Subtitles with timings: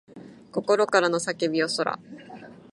[0.51, 1.99] 心からの叫びよそら